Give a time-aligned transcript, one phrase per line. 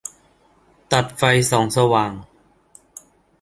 [0.91, 2.11] ตัดไฟส่องสว่าง